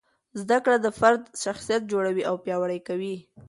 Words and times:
زده 0.41 0.57
کړه 0.65 0.77
د 0.81 0.87
فرد 0.99 1.21
شخصیت 1.43 1.81
جوړوي 1.91 2.23
او 2.29 2.35
پیاوړی 2.43 2.79
کوي. 2.87 3.15